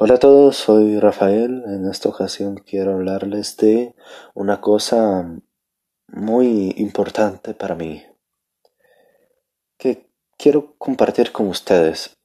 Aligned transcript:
Hola 0.00 0.14
a 0.14 0.18
todos, 0.18 0.56
soy 0.56 1.00
Rafael. 1.00 1.64
En 1.66 1.90
esta 1.90 2.08
ocasión 2.08 2.54
quiero 2.54 2.92
hablarles 2.92 3.56
de 3.56 3.96
una 4.32 4.60
cosa 4.60 5.28
muy 6.06 6.72
importante 6.76 7.52
para 7.52 7.74
mí 7.74 8.04
que 9.76 10.08
quiero 10.36 10.76
compartir 10.78 11.32
con 11.32 11.48
ustedes. 11.48 12.16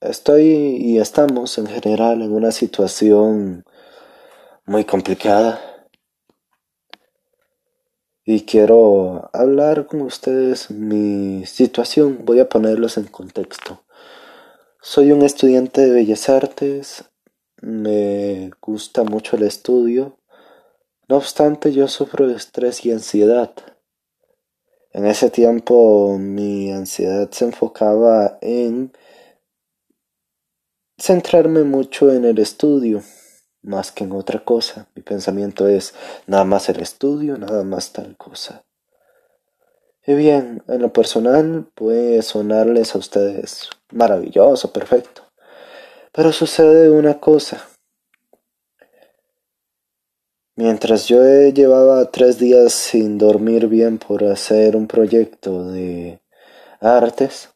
Estoy 0.00 0.42
y 0.44 0.98
estamos 0.98 1.56
en 1.56 1.68
general 1.68 2.20
en 2.20 2.32
una 2.32 2.50
situación 2.50 3.62
muy 4.66 4.84
complicada 4.84 5.60
y 8.24 8.40
quiero 8.40 9.30
hablar 9.32 9.86
con 9.86 10.00
ustedes 10.00 10.68
mi 10.72 11.46
situación. 11.46 12.24
Voy 12.24 12.40
a 12.40 12.48
ponerlos 12.48 12.98
en 12.98 13.04
contexto. 13.04 13.84
Soy 14.82 15.12
un 15.12 15.20
estudiante 15.20 15.82
de 15.82 15.90
Bellas 15.90 16.30
Artes, 16.30 17.04
me 17.60 18.50
gusta 18.62 19.04
mucho 19.04 19.36
el 19.36 19.42
estudio, 19.42 20.16
no 21.06 21.18
obstante 21.18 21.70
yo 21.74 21.86
sufro 21.86 22.26
de 22.26 22.36
estrés 22.36 22.86
y 22.86 22.90
ansiedad. 22.90 23.52
En 24.92 25.04
ese 25.04 25.28
tiempo 25.28 26.16
mi 26.18 26.72
ansiedad 26.72 27.30
se 27.30 27.44
enfocaba 27.44 28.38
en 28.40 28.96
centrarme 30.96 31.62
mucho 31.64 32.10
en 32.10 32.24
el 32.24 32.38
estudio, 32.38 33.02
más 33.60 33.92
que 33.92 34.04
en 34.04 34.12
otra 34.12 34.42
cosa. 34.46 34.88
Mi 34.94 35.02
pensamiento 35.02 35.68
es 35.68 35.92
nada 36.26 36.44
más 36.44 36.70
el 36.70 36.80
estudio, 36.80 37.36
nada 37.36 37.64
más 37.64 37.92
tal 37.92 38.16
cosa. 38.16 38.64
Bien, 40.16 40.62
en 40.66 40.82
lo 40.82 40.92
personal 40.92 41.70
puede 41.74 42.22
sonarles 42.22 42.96
a 42.96 42.98
ustedes 42.98 43.70
maravilloso, 43.92 44.72
perfecto. 44.72 45.22
Pero 46.12 46.32
sucede 46.32 46.90
una 46.90 47.20
cosa. 47.20 47.64
Mientras 50.56 51.06
yo 51.06 51.22
llevaba 51.50 52.10
tres 52.10 52.38
días 52.38 52.72
sin 52.72 53.18
dormir 53.18 53.68
bien 53.68 53.98
por 53.98 54.24
hacer 54.24 54.74
un 54.74 54.88
proyecto 54.88 55.70
de 55.70 56.20
artes, 56.80 57.50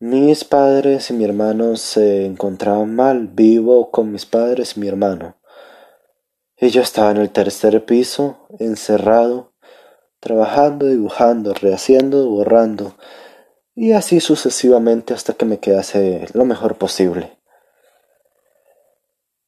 mis 0.00 0.42
padres 0.44 1.10
y 1.10 1.12
mi 1.12 1.24
hermano 1.24 1.76
se 1.76 2.24
encontraban 2.24 2.96
mal. 2.96 3.28
Vivo 3.28 3.90
con 3.90 4.10
mis 4.10 4.24
padres 4.24 4.76
y 4.76 4.80
mi 4.80 4.88
hermano. 4.88 5.36
Y 6.56 6.70
yo 6.70 6.80
estaba 6.80 7.10
en 7.10 7.18
el 7.18 7.30
tercer 7.30 7.84
piso, 7.84 8.46
encerrado, 8.58 9.51
trabajando, 10.22 10.86
dibujando, 10.86 11.52
rehaciendo, 11.52 12.30
borrando, 12.30 12.94
y 13.74 13.90
así 13.90 14.20
sucesivamente 14.20 15.14
hasta 15.14 15.32
que 15.32 15.44
me 15.44 15.58
quedase 15.58 16.28
lo 16.32 16.44
mejor 16.44 16.76
posible. 16.78 17.36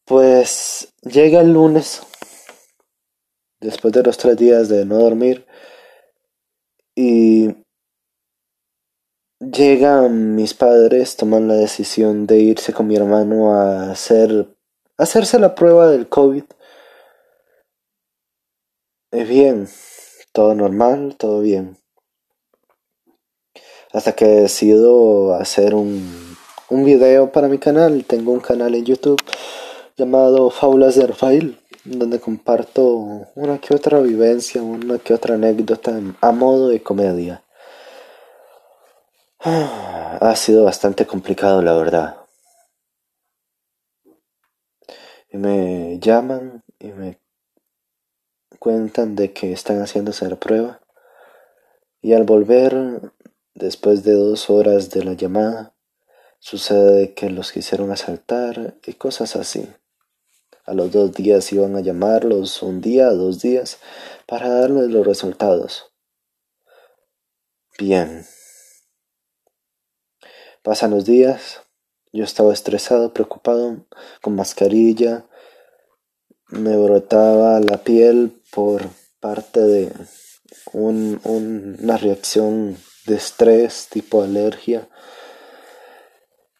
Pues 0.04 0.92
llega 1.02 1.40
el 1.42 1.52
lunes, 1.52 2.02
después 3.60 3.94
de 3.94 4.02
los 4.02 4.18
tres 4.18 4.36
días 4.36 4.68
de 4.68 4.84
no 4.84 4.98
dormir, 4.98 5.46
y 6.96 7.54
llegan 9.38 10.34
mis 10.34 10.54
padres, 10.54 11.16
toman 11.16 11.46
la 11.46 11.54
decisión 11.54 12.26
de 12.26 12.38
irse 12.38 12.72
con 12.72 12.88
mi 12.88 12.96
hermano 12.96 13.54
a 13.54 13.92
hacer, 13.92 14.48
hacerse 14.98 15.38
la 15.38 15.54
prueba 15.54 15.88
del 15.88 16.08
COVID. 16.08 16.44
Y 19.12 19.22
bien, 19.22 19.68
todo 20.34 20.54
normal, 20.54 21.16
todo 21.16 21.40
bien 21.40 21.78
hasta 23.94 24.12
que 24.12 24.26
decido 24.26 25.34
hacer 25.36 25.74
un, 25.76 26.36
un 26.68 26.84
video 26.84 27.30
para 27.30 27.46
mi 27.46 27.58
canal. 27.58 28.04
Tengo 28.04 28.32
un 28.32 28.40
canal 28.40 28.74
en 28.74 28.84
YouTube 28.84 29.22
llamado 29.96 30.50
Faulas 30.50 30.96
de 30.96 31.06
Rafael, 31.06 31.60
donde 31.84 32.18
comparto 32.18 32.84
una 33.36 33.58
que 33.58 33.72
otra 33.72 34.00
vivencia, 34.00 34.60
una 34.62 34.98
que 34.98 35.14
otra 35.14 35.36
anécdota 35.36 36.00
a 36.20 36.32
modo 36.32 36.68
de 36.68 36.82
comedia. 36.82 37.42
Ha 40.20 40.36
sido 40.36 40.64
bastante 40.64 41.06
complicado, 41.06 41.60
la 41.60 41.74
verdad. 41.74 42.16
Y 45.30 45.36
me 45.36 45.98
llaman 45.98 46.62
y 46.78 46.92
me 46.92 47.18
cuentan 48.64 49.14
de 49.14 49.32
que 49.34 49.52
están 49.52 49.78
haciéndose 49.78 50.28
la 50.28 50.36
prueba. 50.36 50.80
Y 52.00 52.14
al 52.14 52.24
volver 52.24 53.12
Después 53.54 54.02
de 54.02 54.14
dos 54.14 54.50
horas 54.50 54.90
de 54.90 55.04
la 55.04 55.12
llamada, 55.12 55.76
sucede 56.40 57.14
que 57.14 57.30
los 57.30 57.52
quisieron 57.52 57.92
asaltar 57.92 58.76
y 58.84 58.94
cosas 58.94 59.36
así. 59.36 59.72
A 60.64 60.74
los 60.74 60.90
dos 60.90 61.12
días 61.12 61.52
iban 61.52 61.76
a 61.76 61.80
llamarlos 61.80 62.64
un 62.64 62.80
día, 62.80 63.10
dos 63.10 63.40
días, 63.40 63.78
para 64.26 64.48
darles 64.48 64.90
los 64.90 65.06
resultados. 65.06 65.92
Bien. 67.78 68.26
Pasan 70.62 70.90
los 70.90 71.04
días, 71.04 71.60
yo 72.12 72.24
estaba 72.24 72.52
estresado, 72.52 73.12
preocupado, 73.12 73.86
con 74.20 74.34
mascarilla, 74.34 75.26
me 76.48 76.76
brotaba 76.76 77.60
la 77.60 77.78
piel 77.84 78.42
por 78.54 78.88
parte 79.20 79.60
de 79.60 79.92
una 80.72 81.96
reacción 81.96 82.78
de 83.06 83.16
estrés, 83.16 83.88
tipo 83.90 84.22
alergia. 84.22 84.88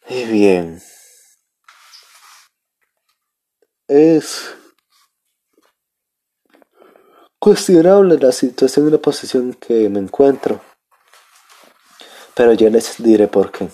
Y 0.09 0.25
bien, 0.25 0.81
es 3.87 4.53
cuestionable 7.39 8.17
la 8.17 8.31
situación 8.31 8.87
y 8.87 8.91
la 8.91 8.97
posición 8.97 9.53
que 9.53 9.87
me 9.89 9.99
encuentro, 9.99 10.61
pero 12.35 12.53
ya 12.53 12.69
les 12.69 13.01
diré 13.01 13.27
por 13.27 13.51
qué. 13.51 13.69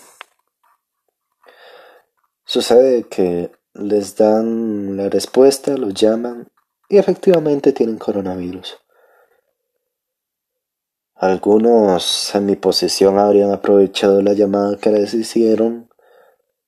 Sucede 2.44 3.04
que 3.08 3.50
les 3.74 4.14
dan 4.16 4.96
la 4.96 5.08
respuesta, 5.08 5.76
los 5.76 5.94
llaman 5.94 6.51
y 6.92 6.98
efectivamente 6.98 7.72
tienen 7.72 7.96
coronavirus. 7.96 8.78
Algunos 11.14 12.34
en 12.34 12.44
mi 12.44 12.54
posición 12.54 13.18
habrían 13.18 13.50
aprovechado 13.50 14.20
la 14.20 14.34
llamada 14.34 14.76
que 14.76 14.90
les 14.90 15.14
hicieron 15.14 15.88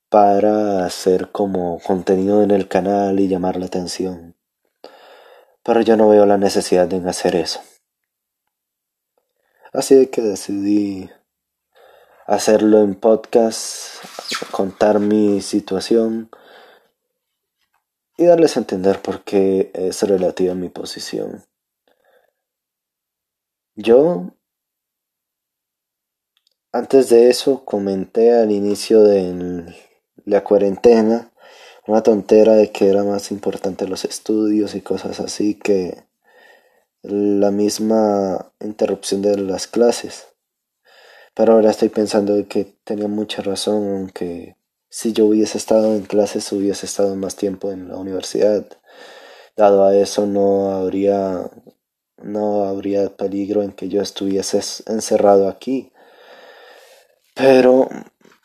para 0.08 0.86
hacer 0.86 1.30
como 1.30 1.78
contenido 1.78 2.42
en 2.42 2.52
el 2.52 2.68
canal 2.68 3.20
y 3.20 3.28
llamar 3.28 3.58
la 3.58 3.66
atención. 3.66 4.34
Pero 5.62 5.82
yo 5.82 5.94
no 5.98 6.08
veo 6.08 6.24
la 6.24 6.38
necesidad 6.38 6.88
de 6.88 7.06
hacer 7.06 7.36
eso. 7.36 7.60
Así 9.74 10.06
que 10.06 10.22
decidí 10.22 11.10
hacerlo 12.26 12.80
en 12.80 12.94
podcast, 12.94 14.02
contar 14.52 15.00
mi 15.00 15.42
situación 15.42 16.30
y 18.16 18.26
darles 18.26 18.56
a 18.56 18.60
entender 18.60 19.00
por 19.02 19.25
qué 19.25 19.70
es 19.75 20.02
relativa 20.02 20.54
mi 20.54 20.69
posición. 20.69 21.44
Yo 23.76 24.34
antes 26.72 27.08
de 27.08 27.30
eso 27.30 27.64
comenté 27.64 28.32
al 28.34 28.50
inicio 28.50 29.03
de 29.03 29.74
la 30.24 30.42
cuarentena 30.42 31.30
una 31.86 32.03
tontera 32.03 32.54
de 32.54 32.72
que 32.72 32.88
era 32.88 33.04
más 33.04 33.30
importante 33.30 33.86
los 33.86 34.04
estudios 34.04 34.74
y 34.74 34.80
cosas 34.80 35.20
así 35.20 35.54
que 35.54 36.04
la 37.03 37.50
misma 37.50 38.53
interrupción 38.60 39.22
de 39.22 39.36
las 39.36 39.66
clases. 39.66 40.28
Pero 41.34 41.53
ahora 41.53 41.70
estoy 41.70 41.91
pensando 41.91 42.47
que 42.48 42.76
tenía 42.84 43.08
mucha 43.08 43.42
razón, 43.42 43.97
aunque 43.97 44.56
si 44.97 45.12
yo 45.12 45.27
hubiese 45.27 45.59
estado 45.59 45.95
en 45.97 46.03
clases 46.03 46.53
hubiese 46.53 46.86
estado 46.86 47.16
más 47.16 47.34
tiempo 47.34 47.72
en 47.72 47.89
la 47.89 47.97
universidad. 47.97 48.65
Dado 49.57 49.84
a 49.84 49.97
eso 49.97 50.27
no 50.27 50.71
habría 50.71 51.51
no 52.22 52.65
habría 52.65 53.16
peligro 53.16 53.63
en 53.63 53.72
que 53.72 53.89
yo 53.89 54.01
estuviese 54.03 54.60
encerrado 54.86 55.48
aquí 55.48 55.91
pero 57.34 57.89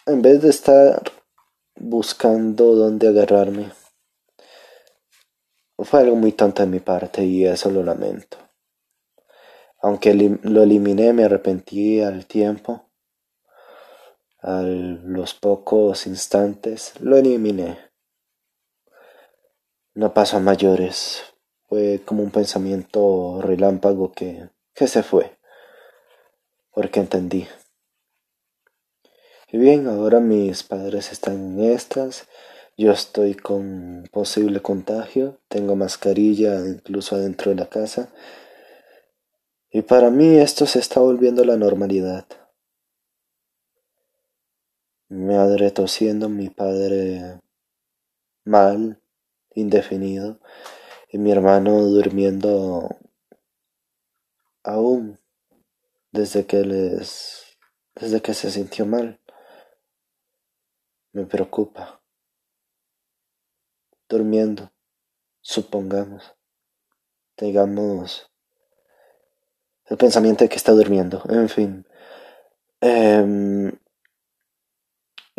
en 0.08 0.22
vez 0.24 0.42
de 0.42 0.50
estar 0.50 1.04
buscando 1.76 2.76
dónde 2.76 3.08
agarrarme, 3.08 3.72
fue 5.78 6.00
algo 6.00 6.16
muy 6.16 6.32
tonto 6.32 6.64
de 6.64 6.70
mi 6.70 6.80
parte 6.80 7.24
y 7.24 7.46
eso 7.46 7.70
lo 7.70 7.84
lamento. 7.84 8.38
Aunque 9.82 10.14
lo 10.14 10.64
eliminé, 10.64 11.14
me 11.14 11.24
arrepentí 11.24 12.02
al 12.02 12.26
tiempo. 12.26 12.89
A 14.42 14.62
los 14.62 15.34
pocos 15.34 16.08
instantes 16.08 16.94
lo 17.02 17.18
eliminé. 17.18 17.78
No 19.94 20.14
pasó 20.14 20.38
a 20.38 20.40
mayores. 20.40 21.24
Fue 21.68 22.02
como 22.06 22.24
un 22.24 22.32
pensamiento 22.32 23.42
relámpago 23.42 24.14
que, 24.14 24.50
que 24.74 24.88
se 24.88 25.04
fue. 25.04 25.38
Porque 26.72 27.02
entendí 27.02 27.48
Y 29.52 29.58
bien, 29.58 29.88
ahora 29.88 30.22
mis 30.22 30.64
padres 30.64 31.12
están 31.12 31.60
en 31.60 31.72
estas. 31.74 32.26
Yo 32.78 32.94
estoy 32.94 33.36
con 33.36 34.08
posible 34.10 34.62
contagio. 34.62 35.38
Tengo 35.50 35.76
mascarilla 35.76 36.66
incluso 36.66 37.18
adentro 37.18 37.52
de 37.52 37.58
la 37.58 37.68
casa. 37.68 38.08
Y 39.70 39.82
para 39.82 40.10
mí 40.10 40.38
esto 40.38 40.66
se 40.66 40.80
está 40.80 41.02
volviendo 41.02 41.44
la 41.44 41.58
normalidad. 41.58 42.26
Mi 45.10 45.36
madre 45.36 45.72
tosiendo, 45.72 46.30
mi 46.30 46.50
padre 46.50 47.42
mal, 48.46 49.02
indefinido, 49.56 50.40
y 51.12 51.18
mi 51.18 51.32
hermano 51.32 51.82
durmiendo 51.86 52.98
aún 54.64 55.20
desde 56.12 56.46
que 56.46 56.64
les 56.64 57.58
desde 57.96 58.22
que 58.22 58.34
se 58.34 58.52
sintió 58.52 58.86
mal. 58.86 59.20
Me 61.12 61.26
preocupa. 61.26 62.02
Durmiendo, 64.08 64.72
supongamos, 65.42 66.36
digamos 67.38 68.30
el 69.90 69.98
pensamiento 69.98 70.44
de 70.44 70.50
que 70.50 70.56
está 70.56 70.72
durmiendo, 70.72 71.24
en 71.30 71.50
fin. 71.50 71.88
Em, 72.80 73.72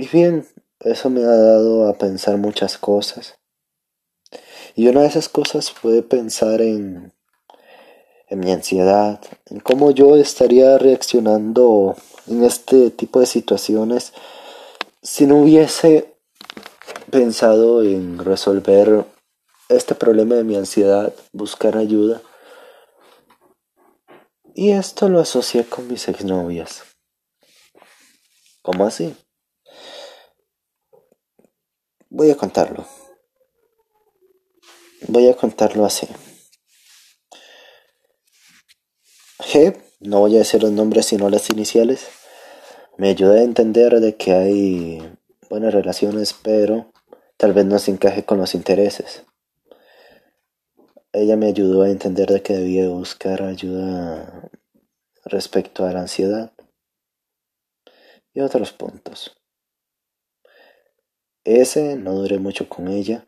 y 0.00 0.08
bien, 0.08 0.47
eso 0.81 1.11
me 1.11 1.23
ha 1.23 1.37
dado 1.37 1.87
a 1.87 1.99
pensar 1.99 2.38
muchas 2.38 2.79
cosas. 2.79 3.38
Y 4.75 4.88
una 4.88 5.02
de 5.02 5.08
esas 5.08 5.29
cosas 5.29 5.70
fue 5.70 6.02
pensar 6.02 6.62
en, 6.62 7.12
en 8.29 8.41
mi 8.41 8.50
ansiedad, 8.50 9.20
en 9.47 9.61
cómo 9.61 9.91
yo 9.91 10.17
estaría 10.17 10.79
reaccionando 10.79 11.97
en 12.26 12.44
este 12.44 12.91
tipo 12.91 13.20
de 13.20 13.26
situaciones 13.26 14.14
si 15.02 15.26
no 15.26 15.43
hubiese 15.43 16.14
pensado 17.11 17.82
en 17.82 18.19
resolver 18.19 19.05
este 19.69 19.94
problema 19.94 20.37
de 20.37 20.44
mi 20.44 20.56
ansiedad, 20.56 21.12
buscar 21.32 21.76
ayuda. 21.76 22.23
Y 24.55 24.70
esto 24.70 25.11
lo 25.11 25.20
asocié 25.20 25.67
con 25.67 25.88
mis 25.88 26.08
exnovias. 26.08 26.85
¿Cómo 28.62 28.87
así? 28.87 29.14
Voy 32.12 32.28
a 32.28 32.34
contarlo. 32.34 32.86
Voy 35.06 35.28
a 35.28 35.36
contarlo 35.36 35.86
así. 35.86 36.08
G, 39.38 39.80
no 40.00 40.18
voy 40.18 40.34
a 40.34 40.40
decir 40.40 40.60
los 40.60 40.72
nombres 40.72 41.06
sino 41.06 41.30
las 41.30 41.48
iniciales, 41.50 42.08
me 42.98 43.10
ayuda 43.10 43.34
a 43.34 43.42
entender 43.42 44.00
de 44.00 44.16
que 44.16 44.32
hay 44.32 45.16
buenas 45.48 45.72
relaciones, 45.72 46.34
pero 46.34 46.92
tal 47.36 47.52
vez 47.52 47.64
no 47.66 47.78
se 47.78 47.92
encaje 47.92 48.24
con 48.24 48.38
los 48.38 48.56
intereses. 48.56 49.22
Ella 51.12 51.36
me 51.36 51.46
ayudó 51.46 51.82
a 51.82 51.90
entender 51.90 52.28
de 52.28 52.42
que 52.42 52.54
debía 52.54 52.88
buscar 52.88 53.42
ayuda 53.42 54.50
respecto 55.24 55.84
a 55.84 55.92
la 55.92 56.00
ansiedad 56.00 56.52
y 58.34 58.40
otros 58.40 58.72
puntos. 58.72 59.39
S, 61.44 61.96
no 61.96 62.14
duré 62.14 62.38
mucho 62.38 62.69
con 62.69 62.88
ella. 62.88 63.26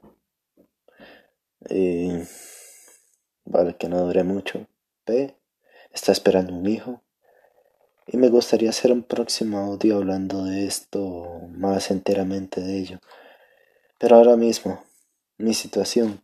vale, 3.44 3.76
que 3.76 3.88
no 3.88 4.00
duré 4.02 4.24
mucho. 4.24 4.66
P, 5.04 5.34
está 5.92 6.12
esperando 6.12 6.54
un 6.54 6.66
hijo. 6.66 7.02
Y 8.06 8.16
me 8.16 8.28
gustaría 8.28 8.70
hacer 8.70 8.92
un 8.92 9.04
próximo 9.04 9.58
audio 9.58 9.96
hablando 9.96 10.44
de 10.44 10.66
esto 10.66 11.48
más 11.50 11.90
enteramente 11.90 12.60
de 12.60 12.78
ello. 12.78 13.00
Pero 13.98 14.16
ahora 14.16 14.36
mismo, 14.36 14.82
mi 15.38 15.54
situación 15.54 16.20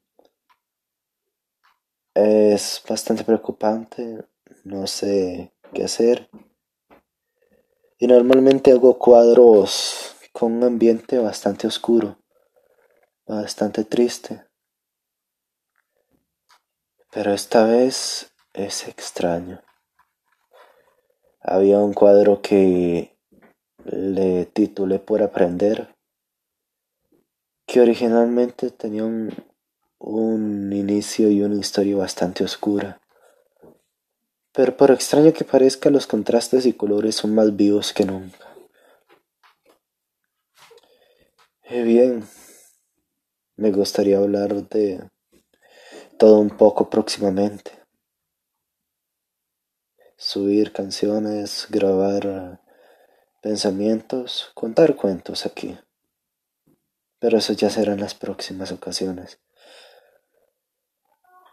es 2.15 2.83
bastante 2.89 3.25
preocupante. 3.25 4.25
No 4.65 4.87
sé 4.87 5.53
qué 5.73 5.85
hacer. 5.85 6.29
Y 7.99 8.07
normalmente 8.07 8.73
hago 8.73 8.99
cuadros 8.99 10.08
con 10.39 10.53
un 10.53 10.63
ambiente 10.63 11.19
bastante 11.19 11.67
oscuro, 11.67 12.17
bastante 13.27 13.83
triste. 13.83 14.45
Pero 17.11 17.33
esta 17.33 17.65
vez 17.65 18.31
es 18.53 18.87
extraño. 18.87 19.61
Había 21.41 21.81
un 21.81 21.93
cuadro 21.93 22.41
que 22.41 23.19
le 23.85 24.47
titulé 24.47 25.01
por 25.01 25.25
aprender, 25.25 25.97
que 27.67 27.81
originalmente 27.81 28.71
tenía 28.71 29.05
un, 29.05 29.35
un 29.99 30.73
inicio 30.73 31.31
y 31.31 31.43
una 31.43 31.57
historia 31.57 31.97
bastante 31.97 32.45
oscura. 32.45 33.01
Pero 34.53 34.77
por 34.77 34.93
extraño 34.93 35.33
que 35.33 35.45
parezca, 35.45 35.91
los 35.91 36.07
contrastes 36.07 36.65
y 36.65 36.75
colores 36.75 37.17
son 37.17 37.35
más 37.35 37.57
vivos 37.57 37.93
que 37.93 38.05
nunca. 38.05 38.49
Eh, 41.58 41.58
bien, 41.71 42.27
me 43.57 43.71
gustaría 43.73 44.17
hablar 44.17 44.69
de 44.69 45.11
todo 46.19 46.39
un 46.39 46.57
poco 46.57 46.89
próximamente. 46.89 47.73
Subir 50.17 50.73
canciones, 50.73 51.67
grabar 51.69 52.63
pensamientos, 53.43 54.51
contar 54.55 54.97
cuentos 54.97 55.45
aquí. 55.45 55.79
Pero 57.19 57.37
eso 57.37 57.53
ya 57.53 57.69
serán 57.69 58.01
las 58.01 58.15
próximas 58.15 58.73
ocasiones. 58.73 59.39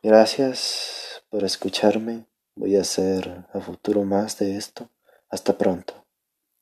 Gracias 0.02 1.24
por 1.30 1.44
escucharme. 1.44 2.26
Voy 2.56 2.78
a 2.78 2.82
hacer 2.82 3.46
a 3.54 3.60
futuro 3.60 4.04
más 4.04 4.40
de 4.40 4.56
esto. 4.56 4.90
Hasta 5.30 5.58
pronto. 5.58 6.05